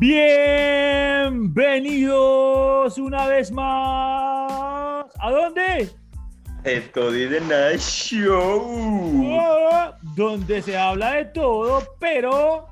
[0.00, 5.04] Bienvenidos una vez más.
[5.18, 5.90] ¿A dónde?
[6.64, 8.62] Esto dice nada show.
[9.38, 12.66] Oh, donde se habla de todo, pero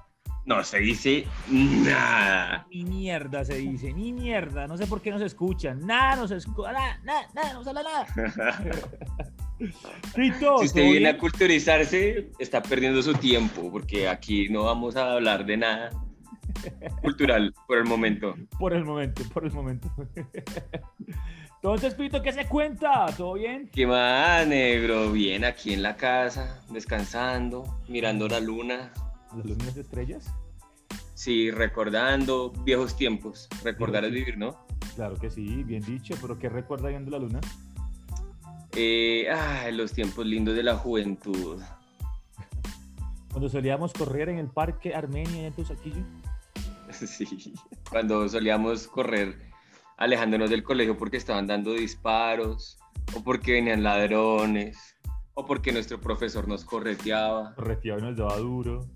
[0.47, 2.67] No se dice nada.
[2.71, 4.67] ni mierda se dice, ni mierda.
[4.67, 5.87] No sé por qué no se escuchan.
[5.87, 6.73] Nada, no se escucha.
[6.73, 8.07] Nada, nada, nada, no se habla nada.
[10.15, 14.97] Tito, Si usted ¿todo viene a culturizarse, está perdiendo su tiempo, porque aquí no vamos
[14.97, 15.91] a hablar de nada
[17.03, 18.35] cultural por el momento.
[18.59, 19.89] Por el momento, por el momento.
[21.57, 23.07] Entonces, Pito, ¿qué se cuenta?
[23.17, 23.69] ¿Todo bien?
[23.73, 25.11] ¿Qué más, negro?
[25.11, 28.93] Bien, aquí en la casa, descansando, mirando la luna.
[29.37, 30.33] ¿Las lunas estrellas?
[31.15, 33.49] Sí, recordando viejos tiempos.
[33.65, 34.65] Recordar es vivir, ¿no?
[34.95, 37.41] Claro que sí, bien dicho, pero ¿qué recuerda viendo la luna?
[38.77, 41.61] Eh, ay, los tiempos lindos de la juventud.
[43.33, 46.05] Cuando solíamos correr en el parque Armenia en Tusaquillo.
[47.07, 47.55] Sí,
[47.91, 49.49] cuando solíamos correr
[49.97, 52.79] alejándonos del colegio porque estaban dando disparos,
[53.15, 54.97] o porque venían ladrones,
[55.35, 57.55] o porque nuestro profesor nos correteaba.
[57.55, 58.89] Correteaba y nos daba duro.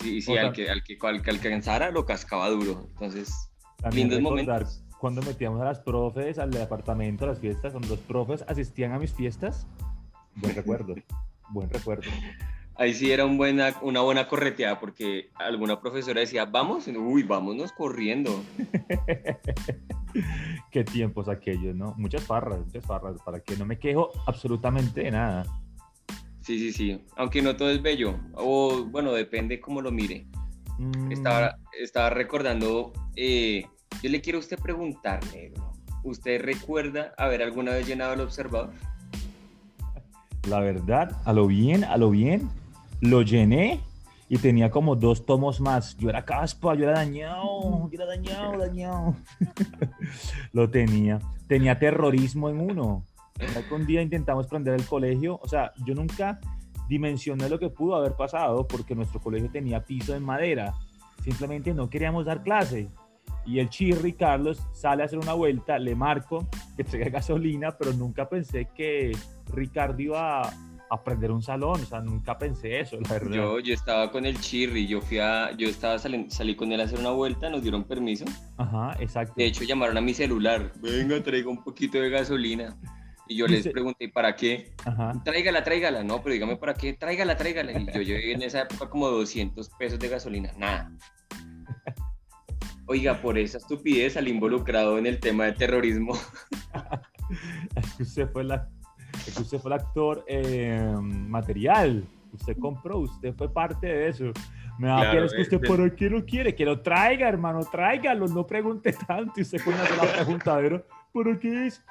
[0.00, 2.86] Sí, sí, O al que, al, que, al que alcanzara lo cascaba duro.
[2.92, 4.84] Entonces, También Lindos recordar momentos.
[5.00, 8.98] cuando metíamos a las profes al departamento, a las fiestas, cuando los profes asistían a
[8.98, 9.66] mis fiestas.
[10.34, 10.94] Buen recuerdo,
[11.50, 12.10] buen recuerdo.
[12.78, 17.72] Ahí sí era un buena, una buena correteada porque alguna profesora decía, vamos, uy, vámonos
[17.72, 18.42] corriendo.
[20.70, 21.94] Qué tiempos aquellos, ¿no?
[21.98, 25.44] Muchas farras, muchas farras, para que no me quejo absolutamente de nada.
[26.40, 30.26] Sí, sí, sí, aunque no todo es bello, o bueno, depende cómo lo mire.
[30.78, 33.66] Mm, Estaba, estaba recordando, eh,
[34.02, 35.72] yo le quiero a usted preguntar, negro,
[36.04, 38.70] ¿usted recuerda haber alguna vez llenado el observador?
[40.48, 42.48] La verdad, a lo bien, a lo bien,
[43.00, 43.80] lo llené
[44.28, 45.96] y tenía como dos tomos más.
[45.96, 49.16] Yo era caspa, yo era dañado, yo era dañado, dañado.
[50.52, 51.18] lo tenía.
[51.46, 53.04] Tenía terrorismo en uno.
[53.70, 56.40] Un día intentamos prender el colegio, o sea, yo nunca
[56.88, 60.74] dimensioné lo que pudo haber pasado porque nuestro colegio tenía piso de madera.
[61.22, 62.88] Simplemente no queríamos dar clase.
[63.46, 66.46] Y el chirri Carlos sale a hacer una vuelta, le marco
[66.76, 70.52] que traiga gasolina, pero nunca pensé que Ricardo iba a,
[70.90, 73.30] a prender un salón, o sea, nunca pensé eso, la verdad.
[73.30, 76.80] Yo, yo estaba con el chirri, yo fui a, yo estaba saliendo, salí con él
[76.80, 78.24] a hacer una vuelta, nos dieron permiso.
[78.56, 79.34] Ajá, exacto.
[79.36, 82.76] De hecho, llamaron a mi celular, venga, traiga un poquito de gasolina.
[83.30, 84.72] Y yo les pregunté, ¿para qué?
[84.86, 85.12] Ajá.
[85.22, 86.02] Tráigala, tráigala.
[86.02, 86.94] No, pero dígame, ¿para qué?
[86.94, 87.72] Tráigala, tráigala.
[87.72, 90.90] Y yo llevé en esa época como 200 pesos de gasolina, nada.
[92.86, 96.18] Oiga, por esa estupidez salí involucrado en el tema de terrorismo.
[98.00, 98.66] Usted fue, la,
[99.28, 102.04] es que usted fue el actor eh, material.
[102.32, 104.24] Usted compró, usted fue parte de eso.
[104.78, 106.54] Me da Claro, pena, es que usted, de- ¿por qué no quiere?
[106.54, 109.34] Que lo traiga, hermano, tráigalo, no pregunte tanto.
[109.36, 111.82] Y usted con una sola preguntadera, ¿por qué es?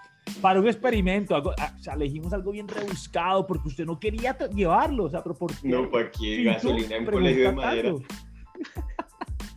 [0.41, 4.37] Para un experimento, algo, ah, o sea, elegimos algo bien rebuscado porque usted no quería
[4.49, 5.69] llevarlo, o sea, pero ¿por qué?
[5.69, 7.93] No, ¿para qué gasolina en pregunta colegio de madera?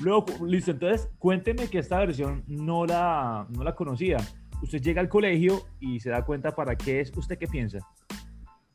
[0.00, 4.16] Luego, listo, entonces cuénteme que esta versión no la, no la conocía.
[4.62, 7.78] Usted llega al colegio y se da cuenta para qué es, ¿usted qué piensa?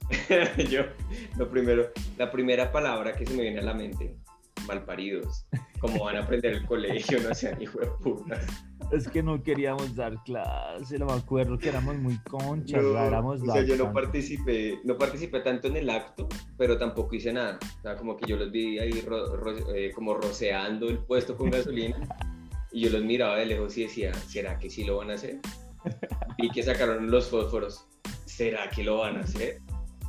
[0.70, 0.82] yo,
[1.38, 4.16] lo primero, la primera palabra que se me viene a la mente,
[4.68, 5.46] malparidos.
[5.80, 7.20] ¿Cómo van a aprender el colegio?
[7.22, 8.46] No sean hijo de putas.
[8.92, 13.42] Es que no queríamos dar clase, no me acuerdo que éramos muy conchas, No, éramos
[13.42, 17.60] o sea, yo no participé, no participé tanto en el acto, pero tampoco hice nada.
[17.80, 21.38] O sea, como que yo los vi ahí ro- ro- eh, como roceando el puesto
[21.38, 21.98] con gasolina
[22.72, 25.40] y yo los miraba de lejos y decía, ¿será que sí lo van a hacer?
[26.38, 27.86] Vi que sacaron los fósforos.
[28.26, 29.60] ¿Será que lo van a hacer?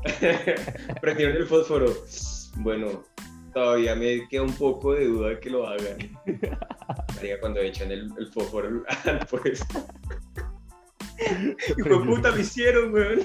[1.01, 1.93] Prendieron el fósforo.
[2.57, 3.05] Bueno,
[3.53, 5.99] todavía me queda un poco de duda de que lo hagan.
[7.17, 9.87] María, cuando echan el, el fósforo al puesto.
[11.79, 13.21] Hijo de puta, me hicieron, weón.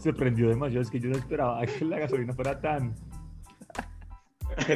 [0.00, 2.94] Se prendió demasiado, es que yo no esperaba que la gasolina fuera tan,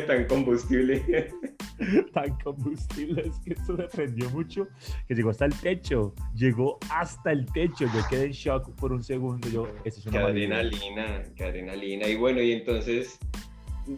[0.07, 1.33] Tan combustible.
[2.15, 4.67] tan combustible, es que esto se prendió mucho,
[5.07, 9.03] que llegó hasta el techo, llegó hasta el techo, yo quedé en shock por un
[9.05, 10.59] segundo, yo, eso es Qué una idea".
[10.59, 12.09] adrenalina, qué adrenalina.
[12.09, 13.19] Y bueno, y entonces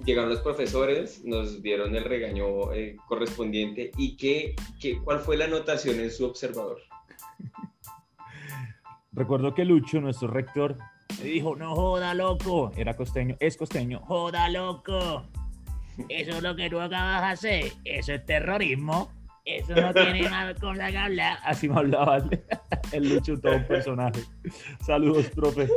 [0.05, 3.91] llegaron los profesores, nos dieron el regaño eh, correspondiente.
[3.97, 6.79] ¿Y qué, qué, cuál fue la anotación en su observador?
[9.13, 10.77] Recuerdo que Lucho, nuestro rector,
[11.23, 12.71] me dijo, no joda, loco.
[12.77, 14.01] Era costeño, es costeño.
[14.01, 15.25] Joda, loco.
[16.09, 17.73] Eso es lo que tú acabas de hacer.
[17.85, 19.13] Eso es terrorismo.
[19.45, 21.39] Eso no tiene nada cosa que hablar.
[21.43, 22.19] Así me hablaba
[22.93, 24.21] el, Lucho, todo un personaje.
[24.85, 25.69] Saludos, profe.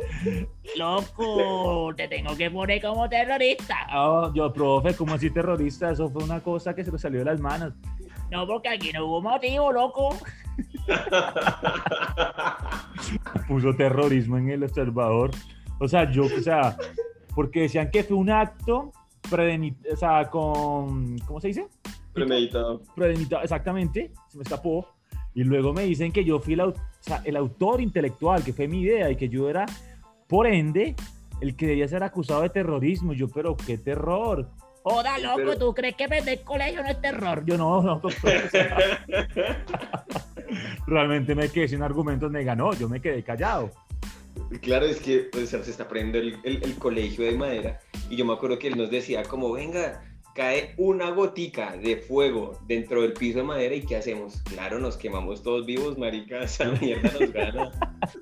[0.75, 3.77] Loco, te tengo que poner como terrorista.
[3.95, 5.91] Oh, yo, profe, ¿cómo así terrorista?
[5.91, 7.74] Eso fue una cosa que se le salió de las manos.
[8.29, 10.17] No, porque aquí no hubo motivo, loco.
[13.47, 15.31] Puso terrorismo en el observador.
[15.79, 16.75] O sea, yo, o sea,
[17.33, 18.91] porque decían que fue un acto
[19.33, 21.68] o sea, con, ¿cómo se dice?
[22.13, 22.81] Premeditado.
[22.95, 24.88] Premeditado, exactamente, se me escapó.
[25.33, 28.68] Y luego me dicen que yo fui el, o sea, el autor intelectual, que fue
[28.68, 29.66] mi idea y que yo era,
[30.28, 30.95] por ende,
[31.39, 33.13] el que debía ser acusado de terrorismo.
[33.13, 34.50] Yo, pero qué terror.
[34.83, 35.57] Joda, loco, pero...
[35.57, 37.45] ¿tú crees que vender colegio no es terror?
[37.45, 38.13] Yo no, no, doctor.
[40.88, 43.72] Realmente me quedé sin argumentos, me ganó, yo me quedé callado.
[44.62, 47.80] Claro, es que pues, se está aprendiendo el, el, el, colegio de madera
[48.10, 52.60] y yo me acuerdo que él nos decía como, venga, cae una gotica de fuego
[52.66, 54.42] dentro del piso de madera y ¿qué hacemos?
[54.44, 57.72] Claro, nos quemamos todos vivos, marica, esa mierda nos gana.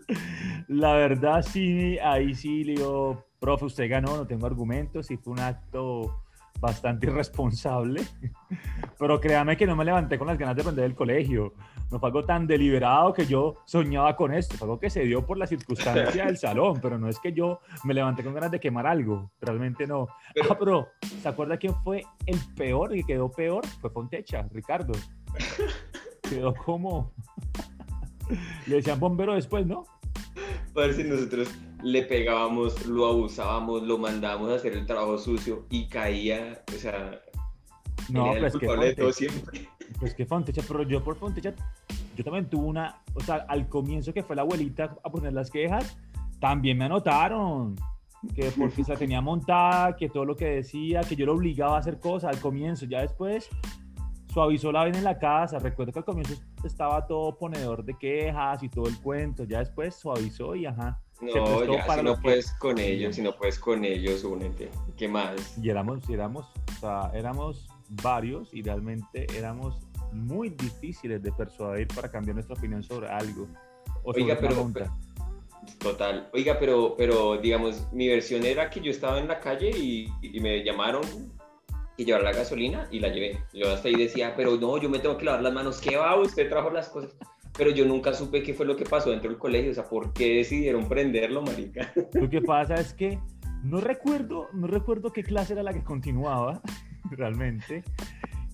[0.68, 5.34] La verdad sí, ahí sí le digo, profe, usted ganó, no tengo argumentos y fue
[5.34, 6.24] un acto
[6.60, 8.02] bastante irresponsable,
[9.00, 11.54] pero créame que no me levanté con las ganas de aprender el colegio.
[11.92, 15.26] No fue algo tan deliberado que yo soñaba con esto, fue algo que se dio
[15.26, 18.60] por la circunstancia del salón, pero no es que yo me levanté con ganas de
[18.60, 20.08] quemar algo, realmente no.
[20.36, 20.88] Pero, ah, pero
[21.22, 23.66] ¿se acuerda quién fue el peor y quedó peor?
[23.82, 24.94] Fue Fontecha, Ricardo.
[26.22, 27.12] Quedó como...
[28.68, 29.86] Le decían bombero después, ¿no?
[30.80, 31.50] Parece nosotros
[31.84, 37.20] le pegábamos, lo abusábamos, lo mandábamos a hacer el trabajo sucio y caía, o sea,
[38.08, 39.68] no, pues que Fontecha, siempre.
[40.00, 41.54] Pues que Fontecha, pero yo por Fontecha,
[42.16, 45.52] yo también tuve una, o sea, al comienzo que fue la abuelita a poner las
[45.52, 45.98] quejas,
[46.40, 47.76] también me anotaron
[48.34, 51.76] que porque se la tenía montada, que todo lo que decía, que yo lo obligaba
[51.76, 53.50] a hacer cosas al comienzo, ya después
[54.32, 58.62] suavizó la vaina en la casa, recuerdo que al comienzo estaba todo ponedor de quejas
[58.64, 61.00] y todo el cuento, ya después suavizó y ajá.
[61.22, 64.70] No, ya, si no puedes con ellos, si no puedes con ellos, únete.
[64.96, 65.58] ¿Qué más?
[65.58, 67.68] Y éramos, éramos, o sea, éramos
[68.02, 73.48] varios y realmente éramos muy difíciles de persuadir para cambiar nuestra opinión sobre algo.
[74.04, 74.72] O Oiga, pero,
[75.80, 76.30] total.
[76.32, 80.40] Oiga, pero, pero digamos, mi versión era que yo estaba en la calle y, y
[80.40, 81.04] me llamaron
[82.00, 83.44] y llevar la gasolina y la llevé.
[83.54, 85.82] Yo hasta ahí decía, pero no, yo me tengo que lavar las manos.
[85.82, 86.16] ¿Qué va?
[86.20, 87.16] Usted trajo las cosas
[87.58, 90.14] pero yo nunca supe qué fue lo que pasó dentro del colegio, o sea, ¿por
[90.14, 91.92] qué decidieron prenderlo, marica?
[92.14, 93.20] Lo que pasa es que
[93.64, 96.62] no recuerdo, no recuerdo qué clase era la que continuaba,
[97.12, 97.84] realmente,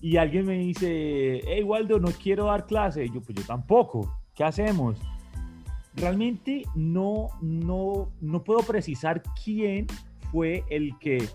[0.00, 4.18] y alguien me dice, hey Waldo, no quiero dar clase, y yo, pues yo tampoco,
[4.34, 4.98] ¿qué hacemos?
[5.94, 9.86] Realmente no, no, no puedo precisar quién
[10.32, 11.28] fue el que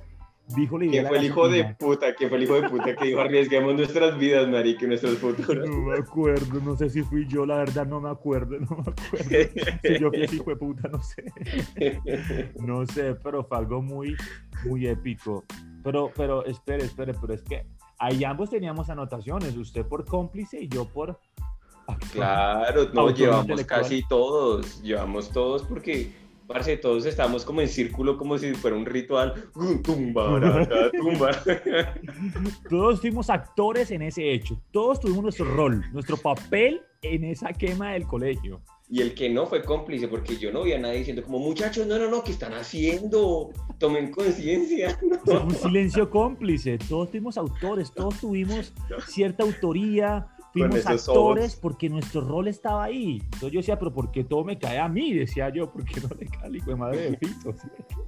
[0.55, 1.07] dijo la idea.
[1.07, 2.13] fue el hijo de puta?
[2.15, 5.67] ¿Quién fue el hijo de puta que dijo arriesguemos nuestras vidas, marica, nuestros futuros?
[5.67, 8.91] No me acuerdo, no sé si fui yo, la verdad no me acuerdo, no me
[8.91, 9.51] acuerdo.
[9.83, 11.23] Si yo fui ese hijo de puta, no sé.
[12.59, 14.15] No sé, pero fue algo muy,
[14.65, 15.43] muy épico.
[15.83, 17.65] Pero, pero, espere, espere, pero es que
[17.99, 21.19] ahí ambos teníamos anotaciones, usted por cómplice y yo por...
[22.11, 26.13] Claro, no, llevamos casi todos, llevamos todos porque
[26.51, 29.33] Parce, todos estamos como en círculo, como si fuera un ritual.
[29.83, 30.39] Tumba,
[30.99, 31.31] tumba.
[32.69, 34.59] Todos fuimos actores en ese hecho.
[34.71, 38.61] Todos tuvimos nuestro rol, nuestro papel en esa quema del colegio.
[38.89, 41.87] Y el que no fue cómplice, porque yo no vi a nadie diciendo como, muchachos,
[41.87, 43.51] no, no, no, ¿qué están haciendo?
[43.77, 44.99] Tomen conciencia.
[45.25, 46.77] Un silencio cómplice.
[46.89, 48.73] Todos fuimos autores, todos tuvimos
[49.07, 53.19] cierta autoría, fuimos actores porque nuestro rol estaba ahí.
[53.23, 55.13] Entonces yo decía, pero ¿por qué todo me cae a mí?
[55.13, 57.55] Decía yo, ¿por qué no le cae al hijo de madre de Fito?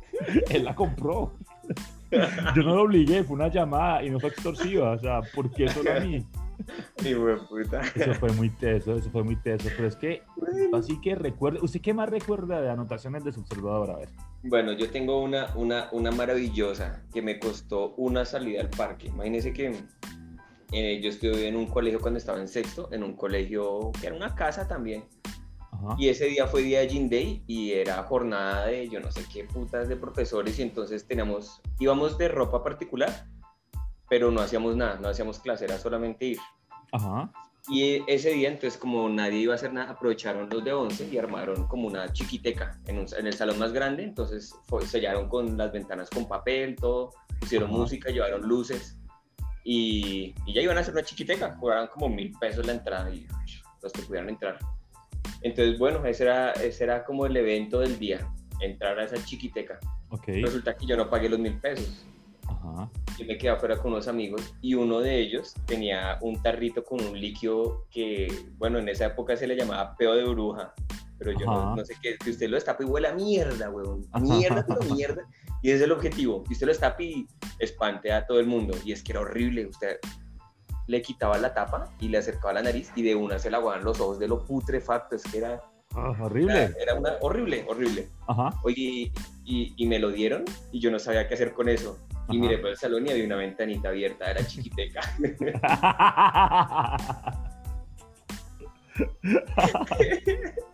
[0.50, 1.34] Él la compró.
[2.56, 4.92] Yo no lo obligué, fue una llamada y no fue extorsiva.
[4.92, 6.24] O sea, ¿por qué solo a mí?
[7.50, 7.82] puta.
[7.96, 9.70] Eso fue muy teso, eso fue muy teso.
[9.76, 10.24] Pero es que,
[10.74, 13.92] así que recuerda, ¿usted qué más recuerda de anotaciones de su observador?
[13.92, 14.10] A ver.
[14.44, 19.08] Bueno, yo tengo una, una, una maravillosa que me costó una salida al parque.
[19.08, 19.76] Imagínese que
[20.74, 24.16] eh, yo estuve en un colegio cuando estaba en sexto, en un colegio que era
[24.16, 25.06] una casa también.
[25.98, 29.26] Y ese día fue día de Gin Day y era jornada de yo no sé
[29.32, 33.28] qué putas de profesores y entonces teníamos, íbamos de ropa particular,
[34.08, 36.40] pero no hacíamos nada, no hacíamos clase, era solamente ir.
[37.70, 41.18] Y ese día, entonces, como nadie iba a hacer nada, aprovecharon los de 11 y
[41.18, 44.04] armaron como una chiquiteca en, en el salón más grande.
[44.04, 44.54] Entonces,
[44.86, 48.98] sellaron con las ventanas con papel, todo, pusieron música, llevaron luces.
[49.64, 53.28] Y, ya iban a hacer una chiquiteca, cobraban como mil pesos la entrada y
[53.82, 54.58] los que pudieran entrar.
[55.42, 58.28] Entonces, bueno, ese era, ese era como el evento del día,
[58.60, 59.80] entrar a esa chiquiteca.
[60.10, 60.42] Okay.
[60.42, 62.06] Resulta que yo no pagué los mil pesos.
[62.48, 62.90] Ajá.
[63.18, 67.02] Yo me quedé afuera con unos amigos y uno de ellos tenía un tarrito con
[67.02, 68.28] un líquido que,
[68.58, 70.74] bueno, en esa época se le llamaba peo de bruja,
[71.24, 74.06] pero yo no, sé qué, que usted lo destapa y huele a mierda, weón.
[74.12, 74.24] Ajá.
[74.24, 75.24] Mierda, pero mierda.
[75.62, 77.26] Y ese es el objetivo, que usted lo destapa y
[77.60, 78.76] espante a todo el mundo.
[78.84, 79.98] Y es que era horrible, usted
[80.88, 83.86] le quitaba la tapa y le acercaba la nariz y de una se le aguaban
[83.86, 85.62] los ojos de lo putrefacto, es que era,
[85.96, 86.74] Ah, horrible.
[86.82, 88.10] era una horrible, horrible.
[88.28, 88.50] Ajá.
[88.64, 89.12] Oye,
[89.46, 91.98] y, y me lo dieron y yo no sabía qué hacer con eso.
[92.10, 92.34] Y Ajá.
[92.34, 95.02] miré por el salón y había una ventanita abierta, era chiquiteca.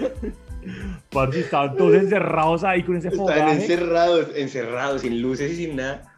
[1.10, 3.52] Parce, estaban todos encerrados ahí con ese Estaban fogaje.
[3.56, 6.14] encerrados, encerrados, sin luces y sin nada.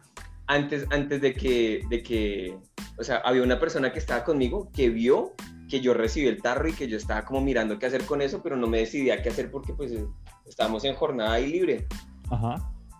[0.47, 2.57] Antes, antes de que, de que,
[2.97, 5.33] o sea, había una persona que estaba conmigo que vio
[5.67, 8.41] que yo recibí el tarro y que yo estaba como mirando qué hacer con eso,
[8.41, 9.91] pero no me decidía qué hacer porque pues
[10.45, 11.87] estábamos en jornada ahí libre.
[12.31, 12.55] Ajá.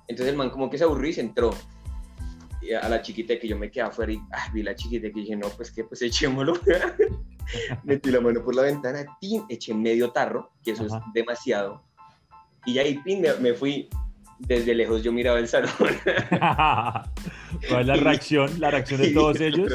[0.07, 1.51] Entonces el man como que se aburrió y se entró.
[2.73, 5.35] A la chiquita que yo me quedé afuera y ah, vi la chiquita que dije,
[5.35, 6.59] no, pues que pues echémoslo.
[7.83, 10.97] Metí la mano por la ventana, tin, eché medio tarro, que eso Ajá.
[10.97, 11.83] es demasiado.
[12.65, 13.89] Y ahí, pin, me, me fui.
[14.39, 15.71] Desde lejos yo miraba el salón.
[17.69, 18.59] ¿Cuál es la reacción?
[18.59, 19.73] La reacción de todos ellos.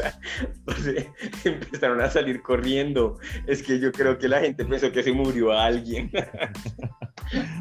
[1.45, 3.19] empezaron a salir corriendo.
[3.49, 6.13] Es que yo creo que la gente pensó que se murió alguien.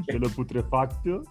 [0.07, 1.23] De lo putrefacto.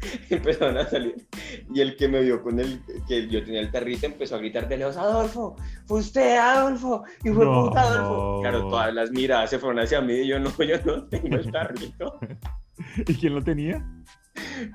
[0.30, 1.26] Empezaron a salir.
[1.74, 4.68] Y el que me vio con el que yo tenía el tarrito empezó a gritar
[4.68, 7.04] de lejos: Adolfo, fue usted, Adolfo.
[7.24, 7.64] Y fue No.
[7.68, 8.40] puta, Adolfo.
[8.42, 11.50] Claro, todas las miradas se fueron hacia mí y yo no, yo no tengo el
[11.50, 12.18] tarrito.
[13.06, 13.84] ¿Y quién lo tenía?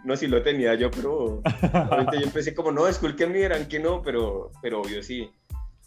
[0.03, 4.51] No, sí lo tenía yo, pero yo empecé como, no, disculpen, eran que no, pero,
[4.61, 5.29] pero obvio sí.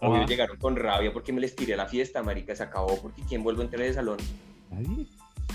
[0.01, 0.27] Obvio Ajá.
[0.27, 3.43] llegaron con rabia porque me les tiré a la fiesta, marica, se acabó porque ¿quién
[3.43, 4.17] vuelve a entrar en ese salón?
[4.71, 5.07] ¿Nadie?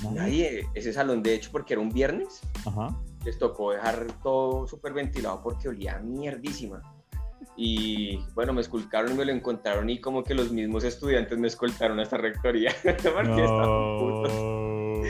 [0.03, 0.15] ¿Nadie?
[0.19, 0.67] Nadie.
[0.75, 2.95] Ese salón, de hecho, porque era un viernes, Ajá.
[3.23, 6.81] Les tocó dejar todo súper ventilado porque olía mierdísima.
[7.55, 11.47] Y bueno, me esculcaron y me lo encontraron y como que los mismos estudiantes me
[11.47, 12.71] escoltaron hasta rectoría.
[12.83, 14.33] porque estaban putos.
[14.33, 15.03] No.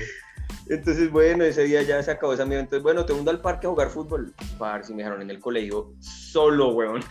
[0.70, 2.62] Entonces, bueno, ese día ya se acabó esa amigo.
[2.62, 4.34] Entonces, bueno, te mundo al parque a jugar fútbol.
[4.58, 7.04] Par, si me dejaron en el colegio solo, weón.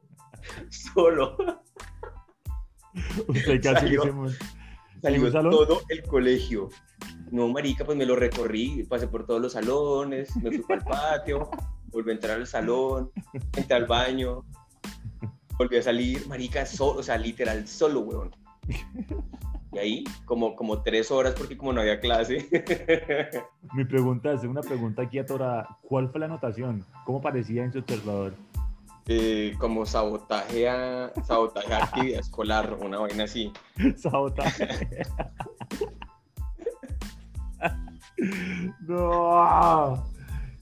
[0.70, 1.36] solo.
[3.28, 4.02] Usted casi Salió.
[5.02, 5.50] que se salón?
[5.50, 6.70] todo el colegio.
[7.30, 10.86] No, marica, pues me lo recorrí, pasé por todos los salones, me fui para el
[10.86, 11.50] patio,
[11.92, 13.10] volví a entrar al salón,
[13.56, 14.44] entré al baño,
[15.58, 18.34] volví a salir, marica, solo, o sea, literal, solo, weón.
[19.72, 22.48] Y ahí, como, como tres horas, porque como no había clase.
[23.74, 25.68] Mi pregunta es una pregunta aquí atorada.
[25.82, 26.86] ¿Cuál fue la anotación?
[27.04, 28.32] ¿Cómo parecía en su observador?
[29.08, 33.52] eh, como sabotaje a, sabotaje a actividad escolar, una vaina así.
[33.96, 35.06] Sabotaje.
[38.86, 40.04] no.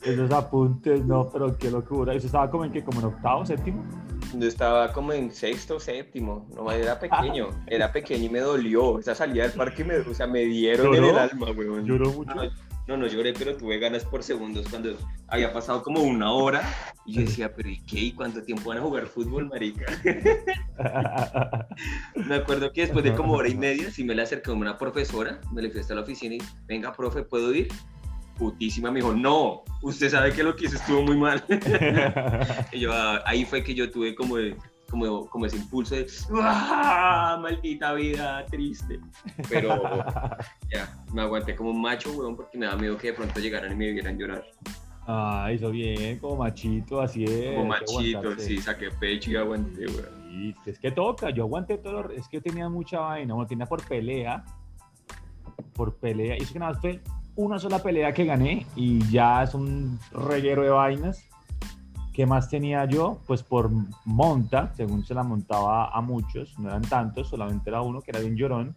[0.03, 2.15] Esos apuntes, no, pero qué locura.
[2.15, 3.85] ¿Eso estaba como en que como en octavo, séptimo?
[4.35, 8.99] Yo estaba como en sexto, séptimo, no, era pequeño, era pequeño y me dolió.
[8.99, 11.85] Esa salida del parque, me, o sea, me dieron en el alma, weón.
[11.85, 12.35] Lloró mucho.
[12.35, 12.43] No,
[12.87, 14.97] no, no lloré, pero tuve ganas por segundos cuando
[15.29, 16.63] había pasado como una hora
[17.05, 17.99] y yo decía, pero ¿y qué?
[17.99, 19.87] ¿Y cuánto tiempo van a jugar fútbol, marica?
[22.15, 24.79] Me acuerdo que después de como hora y media, sí me le acerqué a una
[24.79, 27.69] profesora, me le fui hasta la oficina y, venga, profe, ¿puedo ir?
[28.39, 31.43] Putísima, me dijo, no, usted sabe que lo que hizo estuvo muy mal.
[32.73, 34.57] Y yo, ah, ahí fue que yo tuve como, de-
[34.91, 36.07] como, como ese impulso de,
[36.43, 37.39] ¡ah!
[37.41, 39.01] Maldita vida, triste.
[39.49, 39.83] Pero
[40.73, 43.73] ya, me aguanté como un macho, weón, porque me da miedo que de pronto llegaran
[43.73, 44.45] y me vieran llorar.
[45.09, 47.55] Ah, hizo bien, como machito, así es.
[47.55, 50.27] Como machito, sí, saqué pecho y aguanté, weón.
[50.31, 53.49] Sí, es que toca, yo aguanté todo, lo- es que yo tenía mucha vaina, bueno,
[53.49, 54.45] tenía por pelea,
[55.75, 57.01] por pelea, y es que nada más fue
[57.37, 61.25] una sola pelea que gané y ya es un reguero de vainas.
[62.17, 63.19] ¿Qué más tenía yo?
[63.27, 63.71] Pues por
[64.07, 68.21] monta, según se la montaba a muchos, no eran tantos, solamente era uno que era
[68.21, 68.75] bien llorón.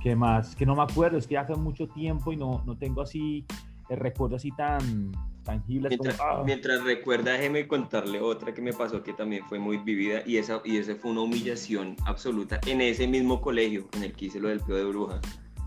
[0.00, 0.54] ¿Qué más?
[0.54, 3.44] Que no me acuerdo, es que ya hace mucho tiempo y no, no tengo así
[3.88, 5.10] el recuerdo así tan
[5.42, 6.30] tangibles Mientras, como...
[6.30, 6.42] ah.
[6.46, 10.62] mientras recuerda, déjeme contarle otra que me pasó que también fue muy vivida y esa,
[10.64, 14.50] y esa fue una humillación absoluta en ese mismo colegio en el que hice lo
[14.50, 15.20] del peo de bruja.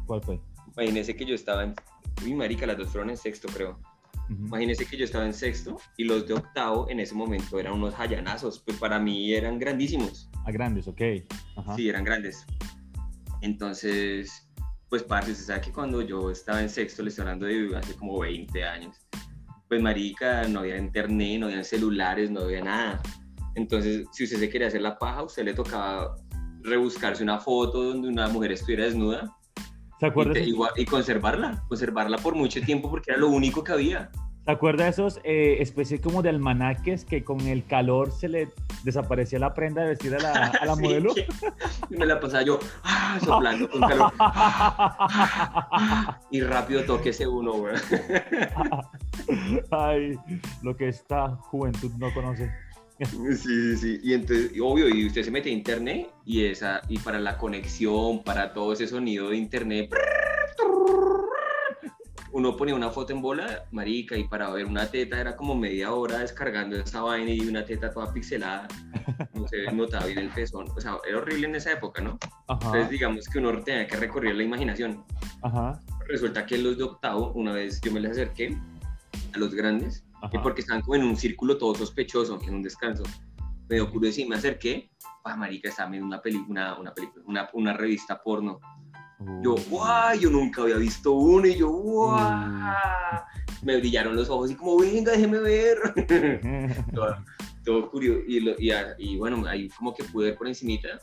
[0.06, 0.40] ¿Cuál fue?
[0.78, 1.76] Imagínese que yo estaba en...
[2.24, 3.78] Uy, marica, las dos fueron en sexto, creo.
[4.30, 4.46] Ujú.
[4.48, 7.94] Imagínese que yo estaba en sexto y los de octavo en ese momento eran unos
[7.96, 10.30] hallanazos, pues para mí eran grandísimos.
[10.46, 11.02] A grandes, ok.
[11.58, 11.76] Ajá.
[11.76, 12.46] Sí, eran grandes.
[13.42, 14.50] Entonces,
[14.90, 17.96] pues parce, usted sabe que cuando yo estaba en sexto, le estoy hablando de hace
[17.96, 18.96] como 20 años,
[19.68, 23.02] pues marica, no había internet, no había celulares, no había nada.
[23.56, 26.16] Entonces, si usted se quería hacer la paja, a usted le tocaba
[26.62, 29.36] rebuscarse una foto donde una mujer estuviera desnuda
[30.04, 30.34] ¿Se y, acuerda?
[30.34, 34.10] te- ese- igual- y conservarla, conservarla por mucho tiempo porque era lo único que había.
[34.46, 38.50] ¿Te acuerdas de esos eh, especie como de almanaques que con el calor se le
[38.84, 41.14] desaparecía la prenda de vestir a la, a la Sí, modelo?
[41.90, 44.12] y me la pasaba yo ah, soplando con calor.
[46.32, 47.76] y rápido toque ese uno, güey.
[49.72, 50.20] Ay,
[50.62, 52.52] lo que esta juventud no conoce.
[53.06, 54.00] Sí, sí, sí.
[54.04, 58.24] Y entonces, obvio, y usted se mete a internet y esa, y para la conexión,
[58.24, 59.90] para todo ese sonido de internet,
[62.32, 65.94] uno ponía una foto en bola, marica, y para ver una teta era como media
[65.94, 68.68] hora descargando esa vaina y una teta toda pixelada.
[69.36, 70.68] No se notaba bien el pezón.
[70.76, 72.18] O sea, era horrible en esa época, ¿no?
[72.48, 75.04] Ajá, Entonces, digamos que uno tenía que recorrer la imaginación.
[75.44, 78.58] ajá, Resulta que los de octavo, una vez yo me les acerqué
[79.34, 80.42] a los grandes, ajá.
[80.44, 83.04] porque estaban como en un círculo todo sospechoso, en un descanso.
[83.70, 84.92] Me dio curiosidad y me acerqué.
[85.24, 88.60] Ah, marica, estaba viendo una película, una, película una, una revista porno.
[89.42, 92.74] Yo, guay, yo nunca había visto uno y yo, guau.
[93.62, 95.78] Me brillaron los ojos y como, venga, déjeme ver.
[96.94, 97.16] todo,
[97.64, 98.20] todo curioso.
[98.28, 101.00] Y, lo- y, y bueno, ahí como que pude ver por encimita.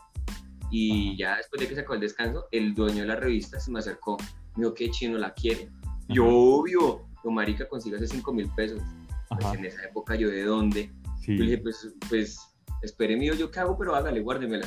[0.71, 3.79] Y ya después de que sacó el descanso, el dueño de la revista se me
[3.79, 4.19] acercó.
[4.57, 5.71] Me dijo, ¿qué chino la quiere?
[6.09, 7.07] Yo, obvio.
[7.25, 8.83] Yo, marica, consígase 5 mil pesos.
[9.31, 10.91] Pues Ajá, en esa época yo, ¿de dónde?
[11.23, 11.37] sí.
[11.37, 12.39] Yo le dije, pues, pues,
[12.83, 14.67] espere mío, yo qué hago, pero hágale, guárdemela.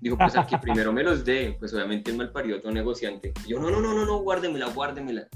[0.00, 3.32] Dijo, pues al que primero me los dé, pues obviamente el mal parido todo negociante.
[3.44, 5.28] Y yo, no, no, no, no, no, guárdemela, guárdemela.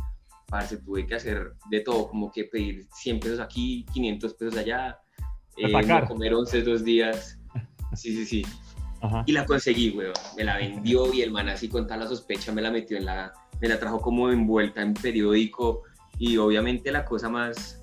[0.48, 4.98] Parce, tuve que hacer de todo, como que pedir 100 pesos aquí, 500 pesos allá,
[5.56, 7.38] eh, no comer 11 dos días.
[7.94, 8.46] Sí, sí, sí.
[9.00, 9.24] Ajá.
[9.26, 10.12] Y la conseguí, weón.
[10.36, 13.06] Me la vendió y el man así con tal la sospecha me la metió en
[13.06, 13.32] la...
[13.60, 15.82] Me la trajo como envuelta en periódico
[16.18, 17.82] y obviamente la cosa más...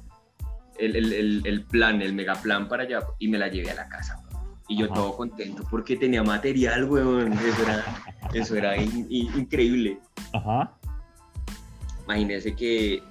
[0.79, 3.75] El, el, el, el plan, el mega plan para allá y me la llevé a
[3.75, 4.19] la casa.
[4.67, 4.95] Y yo Ajá.
[4.95, 7.33] todo contento porque tenía material, weón.
[7.33, 7.85] Eso era,
[8.33, 9.99] eso era in- in- increíble.
[10.33, 10.71] Ajá.
[12.05, 13.03] Imagínense que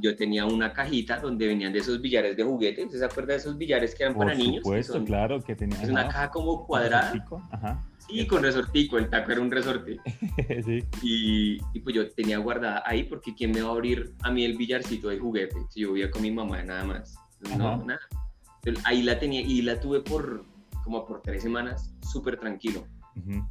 [0.00, 2.84] yo tenía una cajita donde venían de esos billares de juguete.
[2.84, 4.56] ¿Usted se acuerda de esos billares que eran Por para niños?
[4.56, 5.80] Que supuesto, claro que tenía.
[5.82, 7.12] Es una caja como cuadrada.
[7.12, 7.84] resortico, Ajá.
[8.08, 8.98] Sí, con resortico.
[8.98, 9.98] El taco era un resorte.
[10.64, 10.84] sí.
[11.02, 14.44] Y, y pues yo tenía guardada ahí porque ¿quién me va a abrir a mí
[14.44, 15.56] el billarcito de juguete?
[15.70, 17.14] Si yo vivía con mi mamá nada más.
[17.56, 17.84] No, Ajá.
[17.84, 18.00] nada.
[18.62, 20.44] Entonces, ahí la tenía y la tuve por
[20.84, 22.86] como por tres semanas súper tranquilo.
[23.16, 23.42] Ujú.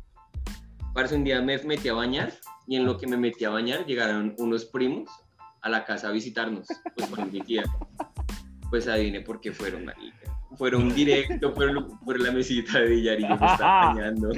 [0.93, 2.33] Parce, un día me metí a bañar
[2.67, 5.09] y en lo que me metí a bañar llegaron unos primos
[5.63, 7.63] a la casa a visitarnos, pues con mi tía.
[8.69, 10.17] Pues adivine por qué fueron, marica.
[10.57, 14.29] Fueron directo por, por la mesita de billar y yo me estaba bañando.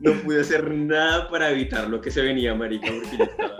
[0.00, 3.56] No pude hacer nada para evitar lo que se venía, marica, porque yo estaba...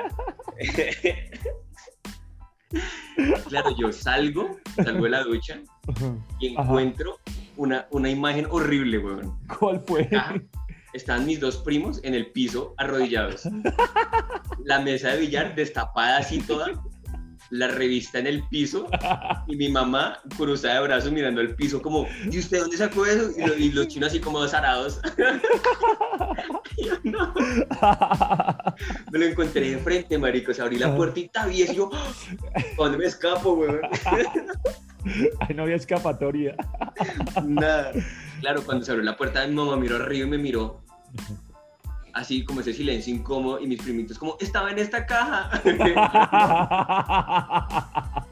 [3.49, 5.61] claro, yo salgo, salgo de la ducha
[6.41, 7.19] y encuentro
[7.57, 9.39] una, una imagen horrible, weón.
[9.59, 10.09] ¿Cuál fue?
[10.13, 10.35] Ah,
[10.93, 13.49] estaban mis dos primos en el piso, arrodillados.
[14.65, 16.69] La mesa de billar destapada así toda,
[17.51, 18.87] la revista en el piso
[19.47, 23.31] y mi mamá cruzada de brazos mirando al piso como, ¿y usted dónde sacó eso?
[23.37, 25.01] Y, lo- y los chinos así como zarados.
[26.77, 27.33] Y yo, no.
[29.13, 30.53] Me lo encontré de frente, marico.
[30.53, 33.81] Se abrí la puertita y yo, ¿a ¿dónde me escapo, weón?
[35.55, 36.57] No había escapatoria.
[37.45, 37.93] Nada.
[38.41, 40.83] Claro, cuando se abrió la puerta, mi mamá miró arriba y me miró.
[42.15, 45.51] Así como ese silencio incómodo y mis primitos como, estaba en esta caja.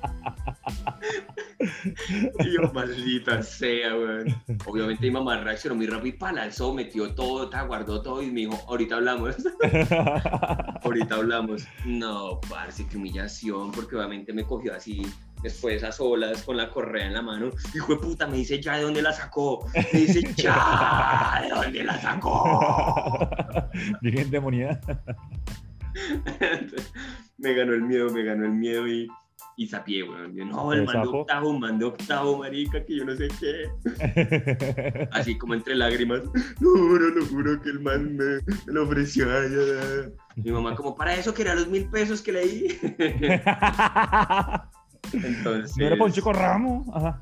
[2.38, 4.35] y yo, maldita sea, weón.
[4.66, 8.31] Obviamente mi mamá reaccionó muy rápido y pa, la alzó, metió todo, guardó todo y
[8.31, 9.37] me dijo, ahorita hablamos.
[10.85, 11.66] ahorita hablamos.
[11.85, 15.03] No, parce, qué humillación, porque obviamente me cogió así
[15.42, 17.50] después a solas con la correa en la mano.
[17.74, 19.66] Hijo de puta, me dice ya de dónde la sacó.
[19.74, 23.28] Me dice ya de dónde la sacó.
[24.02, 24.81] Bien endemoniada.
[27.38, 29.09] me ganó el miedo, me ganó el miedo y,
[29.57, 30.35] y sapié, weón.
[30.35, 31.18] Yo, no, el ¿El man de sapo?
[31.20, 35.09] octavo, man de octavo, marica, que yo no sé qué.
[35.12, 36.22] Así como entre lágrimas.
[36.61, 39.26] No, no lo juro que el man me, me lo ofreció.
[39.31, 40.12] ay, ay".
[40.37, 42.78] Mi mamá como, para eso que eran los mil pesos que leí.
[45.12, 45.76] Entonces...
[45.76, 46.84] ¿No era Poncho Ramo?
[46.94, 47.20] Ajá.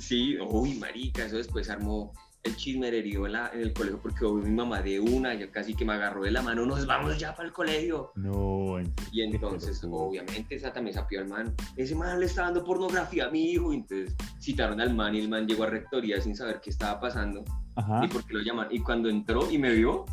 [0.00, 4.50] Sí, uy, marica, eso después armó el chismererío en, la- en el colegio porque mi
[4.50, 7.46] mamá de una, ya casi que me agarró de la mano, nos vamos ya para
[7.46, 8.10] el colegio.
[8.16, 8.92] No, en.
[9.12, 11.54] Y entonces, obviamente, esa también sapió al man.
[11.76, 13.72] Ese man le está dando pornografía a mi hijo.
[13.72, 16.98] Y entonces citaron al man y el man llegó a rectoría sin saber qué estaba
[16.98, 17.44] pasando
[17.76, 18.04] Ajá.
[18.04, 18.66] y por qué lo llaman.
[18.72, 20.04] Y cuando entró y me vio,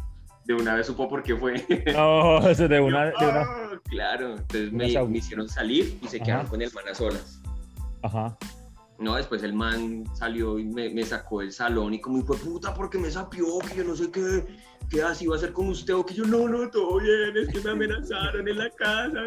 [0.50, 1.64] de una vez supo por qué fue.
[1.94, 3.42] No, eso de una, de una.
[3.42, 6.26] "Ah", Claro, entonces me, hicieron salir y se Ajá.
[6.26, 7.40] quedaron con el man a solas.
[8.02, 8.36] Ajá.
[8.98, 12.74] No, después el man salió y me, me sacó del salón y como de puta,
[12.74, 14.44] porque me sapió, que yo no sé qué,
[14.90, 17.48] qué así va a ser con usted, o que yo no, no, todo bien, es
[17.50, 19.22] que me amenazaron en la casa.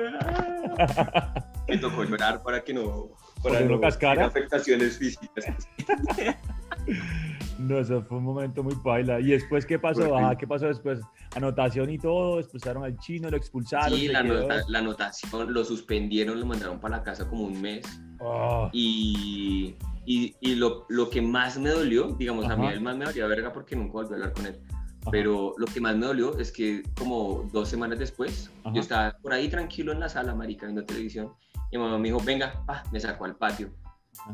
[1.69, 3.11] Me tocó llorar para que no,
[3.43, 4.27] Para no no cascara.
[4.27, 5.47] afectaciones físicas.
[7.63, 9.21] No, eso fue un momento muy paila.
[9.21, 10.17] ¿Y después qué pasó?
[10.17, 11.01] Ajá, ¿Qué pasó después?
[11.35, 13.99] Anotación y todo, expulsaron al chino, lo expulsaron.
[13.99, 17.87] Sí, la, nota- la anotación, lo suspendieron, lo mandaron para la casa como un mes.
[18.21, 22.75] Ah, Y, y, y lo, lo que más me dolió, digamos, a mí Ajá.
[22.75, 24.59] el más me dolía verga porque nunca volví a hablar con él.
[25.01, 25.11] ajá.
[25.11, 28.75] Pero lo que más me dolió es que como dos semanas después, Ajá.
[28.75, 31.33] yo estaba por ahí tranquilo en la sala, marica, viendo televisión.
[31.71, 33.71] Y mi mamá me dijo, venga, pa, me sacó al patio.